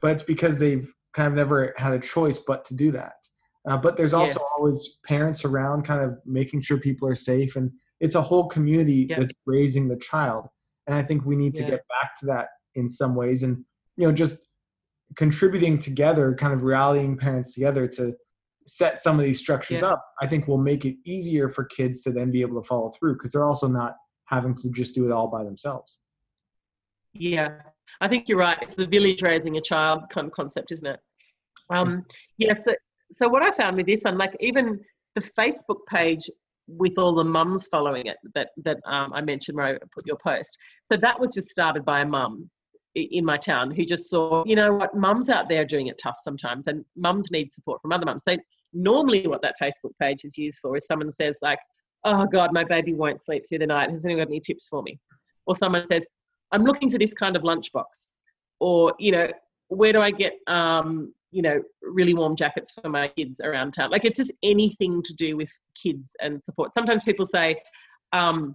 but 0.00 0.10
it's 0.12 0.22
because 0.22 0.58
they've 0.58 0.90
kind 1.12 1.28
of 1.28 1.34
never 1.36 1.72
had 1.76 1.92
a 1.92 1.98
choice 1.98 2.38
but 2.38 2.64
to 2.64 2.74
do 2.74 2.90
that 2.92 3.14
uh, 3.68 3.76
but 3.76 3.96
there's 3.96 4.14
also 4.14 4.40
Yes. 4.40 4.48
always 4.56 4.98
parents 5.06 5.44
around 5.44 5.82
kind 5.84 6.00
of 6.00 6.16
making 6.24 6.62
sure 6.62 6.78
people 6.78 7.06
are 7.08 7.14
safe 7.14 7.56
and 7.56 7.70
it's 8.00 8.14
a 8.16 8.22
whole 8.22 8.48
community 8.48 9.06
Yeah. 9.10 9.20
that's 9.20 9.34
raising 9.46 9.86
the 9.88 9.96
child 9.96 10.46
and 10.86 10.96
i 10.96 11.02
think 11.02 11.24
we 11.26 11.36
need 11.36 11.54
to 11.56 11.62
Yeah. 11.62 11.70
get 11.72 11.80
back 12.00 12.18
to 12.20 12.26
that 12.26 12.48
in 12.74 12.88
some 12.88 13.14
ways 13.14 13.42
and 13.42 13.62
you 13.98 14.06
know 14.06 14.12
just 14.12 14.38
contributing 15.16 15.78
together 15.78 16.34
kind 16.34 16.54
of 16.54 16.62
rallying 16.62 17.16
parents 17.18 17.52
together 17.54 17.86
to 17.86 18.14
set 18.66 19.00
some 19.00 19.18
of 19.18 19.24
these 19.24 19.38
structures 19.38 19.80
Yeah. 19.82 19.88
up 19.88 20.04
i 20.22 20.26
think 20.26 20.48
will 20.48 20.58
make 20.58 20.84
it 20.84 20.96
easier 21.04 21.48
for 21.48 21.64
kids 21.64 22.02
to 22.02 22.10
then 22.10 22.30
be 22.30 22.40
able 22.40 22.60
to 22.60 22.66
follow 22.66 22.90
through 22.90 23.14
because 23.14 23.32
they're 23.32 23.44
also 23.44 23.68
not 23.68 23.94
having 24.26 24.54
to 24.56 24.70
just 24.70 24.94
do 24.94 25.04
it 25.06 25.12
all 25.12 25.28
by 25.28 25.42
themselves 25.44 25.98
Yeah, 27.12 27.58
I 28.00 28.08
think 28.08 28.28
you're 28.28 28.38
right. 28.38 28.58
It's 28.60 28.74
the 28.74 28.86
village 28.86 29.22
raising 29.22 29.56
a 29.56 29.60
child 29.60 30.02
kind 30.12 30.26
of 30.26 30.32
concept, 30.32 30.72
isn't 30.72 30.86
it? 30.86 30.98
Um, 31.70 32.04
yes. 32.38 32.64
so, 32.64 32.74
so 33.12 33.28
what 33.28 33.42
I 33.42 33.52
found 33.52 33.76
with 33.76 33.86
this 33.86 34.02
one, 34.02 34.18
like 34.18 34.34
even 34.40 34.80
the 35.14 35.22
Facebook 35.38 35.78
page 35.88 36.28
with 36.66 36.94
all 36.98 37.14
the 37.14 37.22
mums 37.24 37.66
following 37.66 38.06
it 38.06 38.16
that 38.34 38.48
that 38.64 38.78
um, 38.86 39.12
I 39.12 39.20
mentioned 39.20 39.56
where 39.56 39.66
I 39.74 39.78
put 39.94 40.06
your 40.06 40.16
post. 40.16 40.56
So 40.90 40.96
that 40.96 41.20
was 41.20 41.32
just 41.34 41.48
started 41.50 41.84
by 41.84 42.00
a 42.00 42.06
mum 42.06 42.50
in 42.96 43.24
my 43.24 43.36
town 43.36 43.70
who 43.70 43.84
just 43.84 44.08
saw, 44.10 44.42
you 44.46 44.56
know 44.56 44.72
what, 44.74 44.96
mums 44.96 45.28
out 45.28 45.48
there 45.48 45.62
are 45.62 45.66
doing 45.66 45.86
it 45.88 46.00
tough 46.02 46.16
sometimes, 46.22 46.66
and 46.66 46.84
mums 46.96 47.30
need 47.30 47.52
support 47.52 47.80
from 47.82 47.92
other 47.92 48.06
mums. 48.06 48.24
So 48.24 48.36
normally, 48.74 49.26
what 49.26 49.42
that 49.42 49.54
Facebook 49.62 49.92
page 50.00 50.24
is 50.24 50.36
used 50.36 50.58
for 50.60 50.76
is 50.76 50.86
someone 50.86 51.12
says 51.12 51.36
like, 51.42 51.58
"Oh 52.04 52.26
God, 52.26 52.52
my 52.52 52.64
baby 52.64 52.94
won't 52.94 53.22
sleep 53.22 53.44
through 53.48 53.60
the 53.60 53.66
night. 53.66 53.90
Has 53.90 54.04
anyone 54.04 54.24
got 54.24 54.28
any 54.30 54.40
tips 54.40 54.66
for 54.68 54.82
me?" 54.82 54.98
Or 55.46 55.56
someone 55.56 55.86
says, 55.86 56.06
I'm 56.52 56.64
looking 56.64 56.90
for 56.90 56.98
this 56.98 57.14
kind 57.14 57.36
of 57.36 57.42
lunchbox, 57.42 57.84
or 58.60 58.94
you 58.98 59.12
know, 59.12 59.28
where 59.68 59.92
do 59.92 60.00
I 60.00 60.10
get 60.10 60.34
um, 60.46 61.12
you 61.30 61.42
know 61.42 61.60
really 61.82 62.14
warm 62.14 62.36
jackets 62.36 62.70
for 62.80 62.88
my 62.88 63.08
kids 63.08 63.40
around 63.40 63.72
town? 63.72 63.90
Like 63.90 64.04
it's 64.04 64.16
just 64.18 64.32
anything 64.42 65.02
to 65.02 65.14
do 65.14 65.36
with 65.36 65.48
kids 65.82 66.10
and 66.20 66.42
support. 66.44 66.72
Sometimes 66.74 67.02
people 67.02 67.26
say, 67.26 67.60
um, 68.12 68.54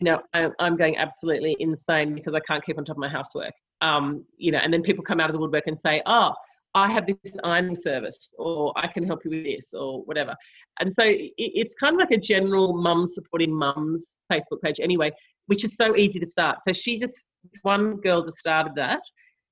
you 0.00 0.04
know, 0.06 0.22
I, 0.34 0.48
I'm 0.58 0.76
going 0.76 0.96
absolutely 0.96 1.56
insane 1.60 2.14
because 2.14 2.34
I 2.34 2.40
can't 2.40 2.64
keep 2.64 2.78
on 2.78 2.84
top 2.84 2.96
of 2.96 3.00
my 3.00 3.08
housework. 3.08 3.52
um, 3.80 4.24
you 4.38 4.52
know, 4.52 4.58
and 4.58 4.72
then 4.72 4.82
people 4.82 5.04
come 5.04 5.20
out 5.20 5.28
of 5.30 5.34
the 5.34 5.40
woodwork 5.40 5.66
and 5.66 5.78
say, 5.84 6.02
oh, 6.06 6.32
I 6.76 6.92
have 6.92 7.06
this 7.06 7.34
ironing 7.42 7.74
service, 7.74 8.28
or 8.38 8.70
I 8.76 8.86
can 8.86 9.02
help 9.02 9.24
you 9.24 9.30
with 9.30 9.44
this, 9.44 9.70
or 9.72 10.02
whatever. 10.04 10.34
And 10.78 10.92
so 10.92 11.04
it, 11.04 11.32
it's 11.38 11.74
kind 11.80 11.94
of 11.94 11.98
like 11.98 12.10
a 12.10 12.20
general 12.20 12.76
mum 12.76 13.08
supporting 13.12 13.52
mums 13.52 14.14
Facebook 14.30 14.60
page 14.62 14.78
anyway, 14.78 15.10
which 15.46 15.64
is 15.64 15.74
so 15.74 15.96
easy 15.96 16.20
to 16.20 16.26
start. 16.26 16.58
So 16.68 16.74
she 16.74 17.00
just, 17.00 17.14
one 17.62 17.96
girl 17.96 18.22
just 18.22 18.36
started 18.36 18.74
that. 18.76 19.00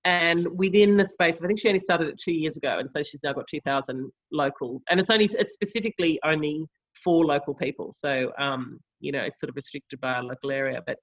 And 0.04 0.46
within 0.58 0.98
the 0.98 1.08
space, 1.08 1.42
I 1.42 1.46
think 1.46 1.60
she 1.60 1.68
only 1.68 1.80
started 1.80 2.08
it 2.08 2.20
two 2.22 2.34
years 2.34 2.58
ago. 2.58 2.78
And 2.78 2.90
so 2.90 3.02
she's 3.02 3.22
now 3.24 3.32
got 3.32 3.46
2,000 3.48 4.12
local. 4.30 4.82
And 4.90 5.00
it's 5.00 5.08
only, 5.08 5.24
it's 5.24 5.54
specifically 5.54 6.20
only 6.26 6.66
for 7.02 7.24
local 7.24 7.54
people. 7.54 7.94
So, 7.96 8.32
um, 8.38 8.78
you 9.00 9.12
know, 9.12 9.22
it's 9.22 9.40
sort 9.40 9.48
of 9.48 9.56
restricted 9.56 9.98
by 10.02 10.12
our 10.12 10.22
local 10.22 10.50
area. 10.50 10.82
But 10.86 10.98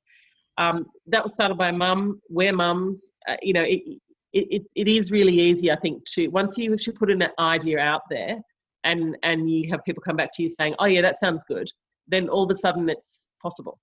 um, 0.59 0.85
that 1.07 1.23
was 1.23 1.33
started 1.33 1.57
by 1.57 1.71
mum. 1.71 2.21
We're 2.29 2.53
mums. 2.53 3.13
Uh, 3.27 3.37
you 3.41 3.53
know, 3.53 3.65
it, 4.33 4.47
it, 4.49 4.63
it 4.75 4.87
is 4.87 5.11
really 5.11 5.37
easy, 5.39 5.71
I 5.71 5.75
think, 5.77 6.03
to 6.15 6.27
once 6.29 6.57
you 6.57 6.73
actually 6.73 6.93
put 6.93 7.09
an 7.11 7.23
idea 7.39 7.79
out 7.79 8.01
there 8.09 8.39
and 8.83 9.17
and 9.23 9.49
you 9.49 9.69
have 9.69 9.83
people 9.83 10.01
come 10.01 10.15
back 10.15 10.31
to 10.35 10.43
you 10.43 10.49
saying, 10.49 10.75
"Oh 10.79 10.85
yeah, 10.85 11.01
that 11.01 11.19
sounds 11.19 11.43
good," 11.47 11.69
then 12.07 12.29
all 12.29 12.43
of 12.43 12.51
a 12.51 12.55
sudden 12.55 12.89
it's 12.89 13.27
possible. 13.41 13.79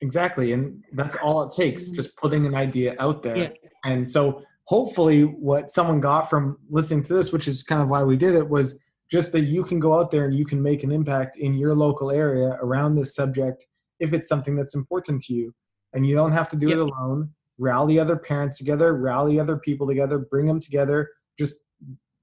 Exactly, 0.00 0.52
and 0.52 0.82
that's 0.92 1.16
all 1.16 1.42
it 1.42 1.52
takes, 1.54 1.84
mm-hmm. 1.84 1.94
just 1.94 2.16
putting 2.16 2.46
an 2.46 2.54
idea 2.54 2.96
out 2.98 3.22
there. 3.22 3.36
Yeah. 3.36 3.48
And 3.84 4.08
so, 4.08 4.42
hopefully, 4.64 5.22
what 5.22 5.70
someone 5.70 6.00
got 6.00 6.28
from 6.28 6.58
listening 6.68 7.02
to 7.04 7.14
this, 7.14 7.32
which 7.32 7.48
is 7.48 7.62
kind 7.62 7.82
of 7.82 7.88
why 7.88 8.02
we 8.02 8.16
did 8.16 8.34
it, 8.34 8.48
was 8.48 8.78
just 9.10 9.32
that 9.32 9.42
you 9.42 9.62
can 9.62 9.78
go 9.78 9.98
out 9.98 10.10
there 10.10 10.24
and 10.24 10.34
you 10.34 10.44
can 10.44 10.60
make 10.60 10.82
an 10.82 10.90
impact 10.90 11.36
in 11.36 11.54
your 11.54 11.74
local 11.74 12.10
area 12.10 12.58
around 12.60 12.96
this 12.96 13.14
subject 13.14 13.64
if 14.00 14.12
it's 14.12 14.28
something 14.28 14.54
that's 14.54 14.74
important 14.74 15.22
to 15.22 15.34
you, 15.34 15.54
and 15.92 16.06
you 16.06 16.14
don't 16.14 16.32
have 16.32 16.48
to 16.48 16.56
do 16.56 16.70
it 16.70 16.78
alone 16.78 17.30
rally 17.58 17.98
other 17.98 18.16
parents 18.16 18.58
together, 18.58 18.94
rally 18.94 19.40
other 19.40 19.56
people 19.56 19.86
together, 19.86 20.18
bring 20.18 20.46
them 20.46 20.60
together, 20.60 21.10
just 21.38 21.56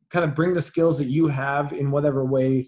kind 0.10 0.24
of 0.24 0.36
bring 0.36 0.54
the 0.54 0.62
skills 0.62 0.98
that 0.98 1.08
you 1.08 1.28
have 1.28 1.74
in 1.74 1.92
whatever 1.92 2.24
way 2.24 2.68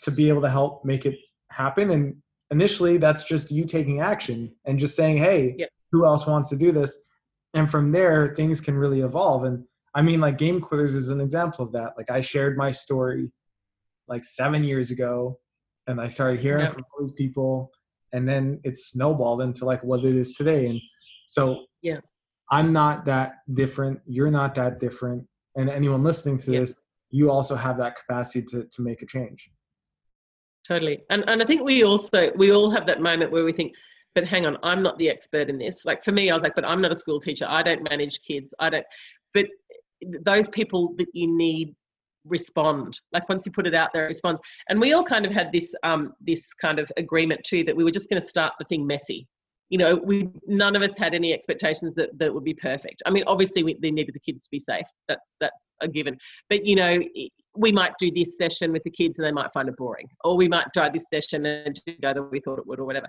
to 0.00 0.10
be 0.10 0.28
able 0.28 0.42
to 0.42 0.50
help 0.50 0.84
make 0.84 1.06
it 1.06 1.16
happen. 1.52 1.90
And 1.90 2.16
initially, 2.50 2.96
that's 2.96 3.24
just 3.24 3.50
you 3.50 3.64
taking 3.64 4.00
action 4.00 4.52
and 4.64 4.78
just 4.78 4.96
saying, 4.96 5.18
hey, 5.18 5.56
who 5.92 6.04
else 6.04 6.26
wants 6.26 6.48
to 6.50 6.56
do 6.56 6.72
this? 6.72 6.98
And 7.54 7.70
from 7.70 7.92
there, 7.92 8.34
things 8.34 8.60
can 8.60 8.76
really 8.76 9.00
evolve. 9.00 9.44
And 9.44 9.64
I 9.94 10.02
mean, 10.02 10.20
like 10.20 10.38
Game 10.38 10.60
Quitters 10.60 10.94
is 10.94 11.10
an 11.10 11.20
example 11.20 11.64
of 11.64 11.72
that. 11.72 11.94
Like 11.96 12.10
I 12.10 12.20
shared 12.20 12.56
my 12.56 12.70
story 12.70 13.30
like 14.08 14.24
seven 14.24 14.64
years 14.64 14.90
ago, 14.90 15.38
and 15.86 16.00
I 16.00 16.06
started 16.06 16.40
hearing 16.40 16.64
yeah. 16.64 16.70
from 16.70 16.84
all 16.92 17.00
these 17.00 17.12
people, 17.12 17.70
and 18.12 18.28
then 18.28 18.60
it 18.64 18.78
snowballed 18.78 19.42
into 19.42 19.64
like 19.64 19.82
what 19.82 20.04
it 20.04 20.14
is 20.14 20.32
today. 20.32 20.66
And 20.66 20.80
so 21.26 21.66
yeah, 21.82 21.98
I'm 22.50 22.72
not 22.72 23.04
that 23.06 23.38
different. 23.54 24.00
You're 24.06 24.30
not 24.30 24.54
that 24.56 24.80
different. 24.80 25.26
And 25.56 25.68
anyone 25.68 26.02
listening 26.02 26.38
to 26.38 26.52
yeah. 26.52 26.60
this, 26.60 26.78
you 27.10 27.30
also 27.30 27.56
have 27.56 27.76
that 27.78 27.96
capacity 27.96 28.42
to, 28.50 28.64
to 28.64 28.82
make 28.82 29.02
a 29.02 29.06
change. 29.06 29.50
Totally. 30.66 31.00
And 31.10 31.24
and 31.28 31.42
I 31.42 31.46
think 31.46 31.62
we 31.62 31.84
also 31.84 32.30
we 32.36 32.52
all 32.52 32.70
have 32.70 32.86
that 32.86 33.00
moment 33.00 33.32
where 33.32 33.44
we 33.44 33.52
think, 33.52 33.72
but 34.14 34.24
hang 34.24 34.46
on, 34.46 34.56
I'm 34.62 34.82
not 34.82 34.98
the 34.98 35.08
expert 35.08 35.48
in 35.48 35.58
this. 35.58 35.84
Like 35.84 36.04
for 36.04 36.12
me, 36.12 36.30
I 36.30 36.34
was 36.34 36.42
like, 36.42 36.54
but 36.54 36.64
I'm 36.64 36.80
not 36.80 36.92
a 36.92 36.96
school 36.96 37.20
teacher. 37.20 37.46
I 37.48 37.62
don't 37.62 37.82
manage 37.82 38.20
kids. 38.26 38.54
I 38.60 38.70
don't 38.70 38.86
but 39.34 39.46
those 40.24 40.48
people 40.48 40.94
that 40.98 41.08
you 41.12 41.26
need 41.26 41.74
respond 42.26 42.98
like 43.14 43.26
once 43.30 43.46
you 43.46 43.52
put 43.52 43.66
it 43.66 43.74
out 43.74 43.88
there 43.94 44.04
it 44.04 44.08
responds 44.08 44.40
and 44.68 44.78
we 44.78 44.92
all 44.92 45.02
kind 45.02 45.24
of 45.24 45.32
had 45.32 45.50
this 45.52 45.74
um 45.84 46.12
this 46.20 46.52
kind 46.52 46.78
of 46.78 46.90
agreement 46.98 47.40
too 47.46 47.64
that 47.64 47.74
we 47.74 47.82
were 47.82 47.90
just 47.90 48.10
going 48.10 48.20
to 48.20 48.28
start 48.28 48.52
the 48.58 48.64
thing 48.66 48.86
messy 48.86 49.26
you 49.70 49.78
know, 49.78 49.94
we 50.04 50.28
none 50.48 50.74
of 50.74 50.82
us 50.82 50.98
had 50.98 51.14
any 51.14 51.32
expectations 51.32 51.94
that, 51.94 52.10
that 52.18 52.34
would 52.34 52.42
be 52.42 52.54
perfect. 52.54 53.02
I 53.06 53.10
mean, 53.10 53.22
obviously, 53.28 53.62
we, 53.62 53.78
they 53.80 53.92
needed 53.92 54.14
the 54.14 54.20
kids 54.20 54.42
to 54.42 54.48
be 54.50 54.58
safe. 54.58 54.84
That's 55.08 55.36
that's 55.40 55.64
a 55.80 55.86
given. 55.86 56.18
But 56.48 56.66
you 56.66 56.74
know, 56.74 56.98
we 57.56 57.70
might 57.70 57.92
do 58.00 58.10
this 58.10 58.36
session 58.36 58.72
with 58.72 58.82
the 58.82 58.90
kids 58.90 59.18
and 59.18 59.26
they 59.26 59.32
might 59.32 59.52
find 59.52 59.68
it 59.68 59.76
boring, 59.76 60.08
or 60.24 60.36
we 60.36 60.48
might 60.48 60.66
try 60.74 60.90
this 60.90 61.04
session 61.08 61.46
and 61.46 61.80
go 62.02 62.12
that 62.12 62.22
we 62.30 62.40
thought 62.40 62.58
it 62.58 62.66
would, 62.66 62.80
or 62.80 62.84
whatever. 62.84 63.06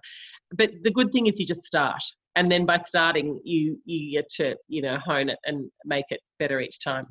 But 0.55 0.69
the 0.83 0.91
good 0.91 1.11
thing 1.11 1.25
is 1.25 1.39
you 1.39 1.47
just 1.47 1.65
start, 1.65 2.01
and 2.35 2.49
then 2.51 2.67
by 2.67 2.77
starting, 2.85 3.41
you 3.43 3.79
you 3.85 4.19
get 4.19 4.29
to 4.35 4.55
you 4.67 4.83
know 4.83 4.99
hone 5.03 5.29
it 5.29 5.39
and 5.45 5.69
make 5.83 6.05
it 6.09 6.21
better 6.37 6.59
each 6.59 6.79
time. 6.83 7.07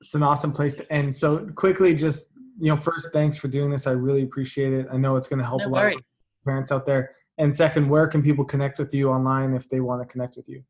It's 0.00 0.16
an 0.16 0.24
awesome 0.24 0.50
place 0.50 0.74
to 0.76 0.92
end. 0.92 1.14
So 1.14 1.46
quickly, 1.54 1.94
just 1.94 2.26
you 2.58 2.70
know, 2.70 2.76
first, 2.76 3.12
thanks 3.12 3.36
for 3.36 3.46
doing 3.46 3.70
this. 3.70 3.86
I 3.86 3.92
really 3.92 4.22
appreciate 4.22 4.72
it. 4.72 4.86
I 4.92 4.96
know 4.96 5.14
it's 5.14 5.28
going 5.28 5.40
to 5.40 5.46
help 5.46 5.60
no 5.60 5.68
a 5.68 5.70
lot 5.70 5.86
of 5.86 6.00
parents 6.44 6.72
out 6.72 6.86
there 6.86 7.12
and 7.38 7.54
second, 7.54 7.88
where 7.88 8.06
can 8.06 8.22
people 8.22 8.44
connect 8.44 8.78
with 8.78 8.92
you 8.94 9.10
online 9.10 9.54
if 9.54 9.68
they 9.68 9.80
want 9.80 10.02
to 10.02 10.06
connect 10.06 10.36
with 10.36 10.48
you? 10.48 10.62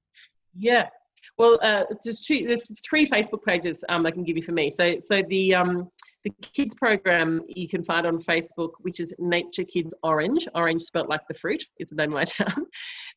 Yeah, 0.57 0.89
well, 1.39 1.59
uh, 1.63 1.85
there's, 2.05 2.21
two, 2.21 2.47
there's 2.47 2.71
three 2.89 3.09
Facebook 3.09 3.45
pages 3.45 3.85
um, 3.89 4.07
I 4.07 4.11
can 4.11 4.25
give 4.25 4.37
you 4.37 4.43
for 4.43 4.53
me. 4.53 4.71
So, 4.71 4.99
so 5.01 5.23
the 5.29 5.55
um, 5.55 5.91
the 6.25 6.33
kids 6.55 6.75
program 6.75 7.43
you 7.49 7.69
can 7.69 7.85
find 7.85 8.07
on 8.07 8.23
Facebook, 8.23 8.71
which 8.81 8.99
is 8.99 9.15
Nature 9.19 9.65
Kids 9.65 9.93
Orange. 10.03 10.49
Orange 10.55 10.83
spelt 10.83 11.09
like 11.09 11.21
the 11.29 11.35
fruit 11.35 11.63
is 11.79 11.91
the 11.91 11.97
name 11.97 12.13
of 12.13 12.15
my 12.15 12.25
town. 12.25 12.67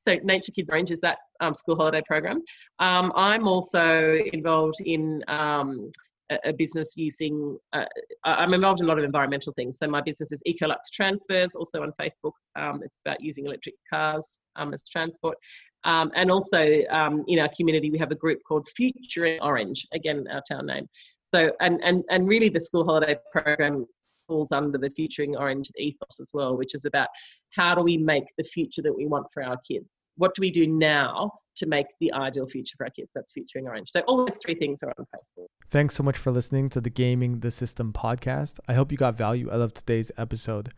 so 0.02 0.16
Nature 0.24 0.52
Kids 0.52 0.70
Orange 0.70 0.92
is 0.92 1.00
that 1.02 1.20
um, 1.40 1.54
school 1.54 1.78
holiday 1.78 2.02
program. 2.06 2.42
Um, 2.80 3.14
I'm 3.16 3.48
also 3.48 4.18
involved 4.34 4.82
in 4.82 5.24
um, 5.30 5.90
a, 6.30 6.54
business 6.54 6.96
using, 6.96 7.58
uh, 7.74 7.86
I'm 8.26 8.54
involved 8.54 8.80
in 8.80 8.86
a 8.86 8.90
lot 8.90 8.98
of 8.98 9.04
environmental 9.04 9.54
things. 9.54 9.78
So 9.80 9.88
my 9.88 10.02
business 10.02 10.32
is 10.32 10.42
Ecolux 10.48 10.78
Transfers, 10.94 11.56
also 11.56 11.84
on 11.84 11.94
Facebook. 12.00 12.34
Um, 12.56 12.82
it's 12.84 13.00
about 13.06 13.22
using 13.22 13.46
electric 13.46 13.76
cars 13.90 14.26
um, 14.56 14.74
as 14.74 14.84
transport. 14.84 15.38
Um, 15.84 16.12
and 16.16 16.32
also 16.32 16.82
um, 16.90 17.24
in 17.28 17.40
our 17.40 17.50
community, 17.56 17.92
we 17.92 17.98
have 18.00 18.12
a 18.12 18.16
group 18.16 18.40
called 18.48 18.68
Futuring 18.76 19.40
Orange, 19.42 19.88
again, 19.94 20.26
our 20.32 20.44
town 20.50 20.66
name. 20.66 20.88
So, 21.24 21.52
and, 21.60 21.82
and, 21.84 22.04
and 22.10 22.28
really 22.28 22.50
the 22.50 22.62
school 22.62 22.86
holiday 22.86 23.16
program 23.32 23.86
falls 24.28 24.52
under 24.52 24.78
the 24.78 24.90
Futuring 24.90 25.38
Orange 25.38 25.72
ethos 25.78 26.20
as 26.20 26.32
well, 26.34 26.58
which 26.58 26.76
is 26.76 26.86
about 26.86 27.08
how 27.52 27.74
do 27.76 27.82
we 27.82 27.98
make 27.98 28.26
the 28.38 28.44
future 28.44 28.82
that 28.82 28.96
we 28.96 29.06
want 29.06 29.28
for 29.34 29.44
our 29.44 29.58
kids? 29.70 29.90
What 30.18 30.36
do 30.36 30.42
we 30.42 30.52
do 30.52 30.68
now 30.68 31.32
to 31.58 31.66
make 31.66 31.88
the 32.00 32.14
ideal 32.14 32.48
future 32.48 32.76
for 32.78 32.86
our 32.86 32.92
kids. 32.92 33.10
That's 33.14 33.32
Futuring 33.32 33.68
Orange. 33.68 33.90
So 33.92 34.02
all 34.02 34.18
those 34.18 34.38
three 34.44 34.56
things 34.56 34.84
are 34.84 34.94
on 34.98 35.06
Facebook. 35.06 35.48
Thanks 35.70 35.96
so 35.96 36.04
much 36.04 36.18
for 36.18 36.32
listening 36.32 36.70
to 36.70 36.82
the 36.82 36.90
Gaming 36.90 37.40
the 37.40 37.52
System 37.52 37.92
podcast. 37.92 38.60
I 38.68 38.74
hope 38.74 38.92
you 38.92 38.98
got 38.98 39.18
value 39.18 39.52
out 39.52 39.62
of 39.62 39.74
today's 39.74 40.12
episode. 40.18 40.72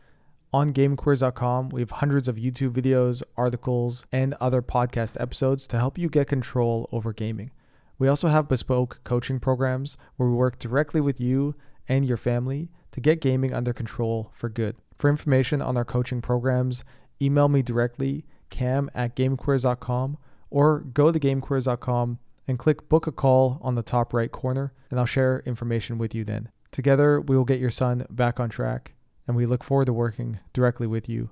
On 0.51 0.71
GameQuitters.com, 0.71 1.69
we 1.69 1.81
have 1.81 1.91
hundreds 1.91 2.27
of 2.27 2.37
YouTube 2.37 2.71
videos, 2.71 3.21
articles, 3.37 4.05
and 4.11 4.33
other 4.41 4.61
podcast 4.61 5.19
episodes 5.21 5.67
to 5.67 5.77
help 5.77 5.97
you 5.97 6.09
get 6.09 6.27
control 6.27 6.89
over 6.91 7.13
gaming. 7.13 7.51
We 7.99 8.07
also 8.07 8.29
have 8.29 8.47
bespoke 8.47 9.01
coaching 9.03 9.39
programs 9.39 9.97
where 10.15 10.29
we 10.29 10.35
work 10.35 10.57
directly 10.57 11.01
with 11.01 11.19
you 11.19 11.55
and 11.87 12.05
your 12.05 12.17
family 12.17 12.69
to 12.93 13.01
get 13.01 13.21
gaming 13.21 13.53
under 13.53 13.73
control 13.73 14.31
for 14.33 14.49
good. 14.49 14.75
For 14.97 15.09
information 15.09 15.61
on 15.61 15.77
our 15.77 15.85
coaching 15.85 16.21
programs, 16.21 16.83
email 17.21 17.47
me 17.47 17.61
directly, 17.61 18.25
cam 18.49 18.89
at 18.95 19.15
gamequitters.com 19.15 20.17
or 20.49 20.79
go 20.79 21.11
to 21.11 21.19
gamequitters.com 21.19 22.19
and 22.47 22.57
click 22.57 22.89
book 22.89 23.05
a 23.05 23.11
call 23.11 23.59
on 23.61 23.75
the 23.75 23.83
top 23.83 24.13
right 24.13 24.31
corner, 24.31 24.73
and 24.89 24.99
I'll 24.99 25.05
share 25.05 25.43
information 25.45 25.97
with 25.97 26.15
you 26.15 26.23
then. 26.23 26.49
Together, 26.71 27.21
we 27.21 27.35
will 27.35 27.45
get 27.45 27.59
your 27.59 27.69
son 27.69 28.05
back 28.09 28.39
on 28.39 28.49
track, 28.49 28.93
and 29.27 29.35
we 29.35 29.45
look 29.45 29.63
forward 29.63 29.85
to 29.85 29.93
working 29.93 30.39
directly 30.53 30.87
with 30.87 31.07
you 31.09 31.27